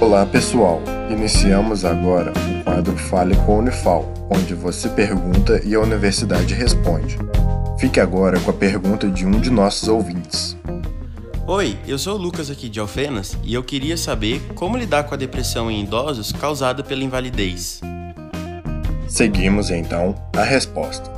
[0.00, 5.80] Olá pessoal, iniciamos agora o quadro Fale com a Unifal, onde você pergunta e a
[5.80, 7.18] universidade responde.
[7.78, 10.56] Fique agora com a pergunta de um de nossos ouvintes.
[11.46, 15.14] Oi, eu sou o Lucas aqui de Alfenas e eu queria saber como lidar com
[15.14, 17.80] a depressão em idosos causada pela invalidez.
[19.06, 21.10] Seguimos então a resposta.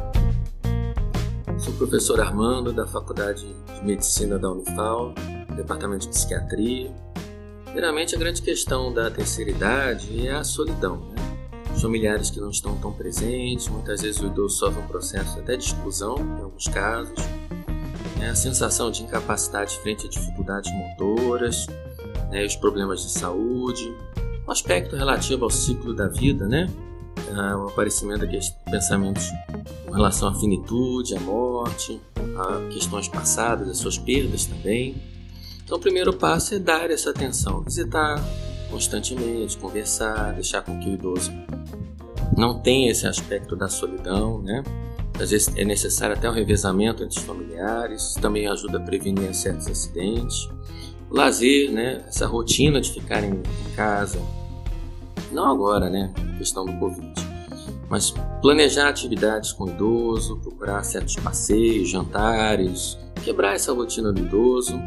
[1.57, 5.15] Sou o professor Armando da Faculdade de Medicina da Unifal,
[5.55, 6.91] Departamento de Psiquiatria
[7.73, 10.97] Primeiramente, a grande questão da terceira idade é a solidão.
[11.09, 11.15] Né?
[11.75, 15.57] Os familiares que não estão tão presentes, muitas vezes o idoso sofre um processo até
[15.57, 17.19] de exclusão, em alguns casos.
[18.21, 21.67] É a sensação de incapacidade frente a dificuldades motoras,
[22.31, 22.45] né?
[22.45, 23.91] os problemas de saúde,
[24.47, 26.69] o aspecto relativo ao ciclo da vida, né?
[27.35, 28.39] Ah, o aparecimento de
[28.71, 29.31] pensamentos
[29.87, 31.99] com relação à finitude, à morte,
[32.37, 34.95] a questões passadas, as suas perdas também.
[35.65, 38.23] Então, o primeiro passo é dar essa atenção, visitar
[38.71, 41.31] constantemente, conversar, deixar com que o idoso
[42.37, 44.63] não tenha esse aspecto da solidão, né?
[45.21, 49.67] Às vezes é necessário até um revezamento entre os familiares, também ajuda a prevenir certos
[49.67, 50.49] acidentes.
[51.11, 52.03] O lazer, né?
[52.09, 53.43] Essa rotina de ficar em
[53.77, 54.19] casa,
[55.31, 56.13] não agora, né?
[56.39, 57.13] questão do Covid,
[57.89, 64.81] mas planejar atividades com o idoso, procurar certos passeios, jantares, quebrar essa rotina do idoso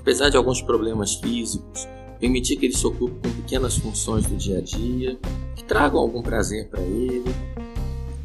[0.00, 1.86] apesar de alguns problemas físicos,
[2.18, 5.18] permitir que ele se ocupe com pequenas funções do dia a dia,
[5.54, 7.34] que tragam algum prazer para ele.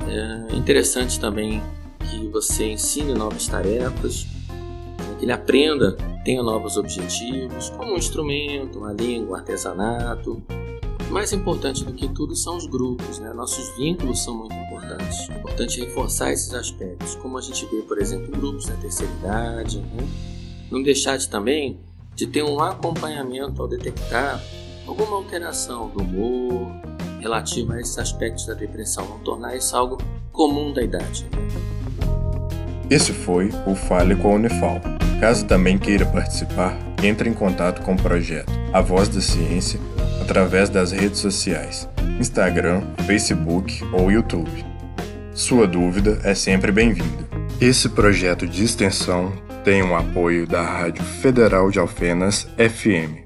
[0.07, 1.61] É interessante também
[1.99, 8.79] que você ensine novas tarefas, né, que ele aprenda, tenha novos objetivos, como um instrumento,
[8.79, 10.41] uma língua, um artesanato.
[11.09, 13.31] Mais importante do que tudo são os grupos, né?
[13.31, 15.29] nossos vínculos são muito importantes.
[15.29, 19.13] É importante reforçar esses aspectos, como a gente vê, por exemplo, em grupos da terceira
[19.13, 19.79] idade.
[19.79, 20.34] Né?
[20.71, 21.79] Não deixar de também
[22.15, 24.41] de ter um acompanhamento ao detectar
[24.87, 26.71] alguma alteração do humor
[27.19, 29.97] relativa a esses aspectos da depressão, não tornar isso algo
[30.31, 31.25] comum da idade.
[32.89, 34.79] Esse foi o Fale com a Unifal.
[35.19, 39.79] Caso também queira participar, entre em contato com o projeto A Voz da Ciência
[40.21, 41.89] através das redes sociais,
[42.19, 44.65] Instagram, Facebook ou YouTube.
[45.33, 47.25] Sua dúvida é sempre bem-vinda.
[47.59, 49.33] Esse projeto de extensão
[49.65, 53.24] tem o apoio da Rádio Federal de Alfenas FM.